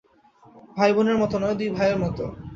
ভাই 0.77 0.91
বোনের 0.95 1.17
মতো 1.21 1.35
নয়, 1.41 1.55
দুই 1.59 1.69
ভাই-এর 1.75 1.97
মতো। 2.03 2.23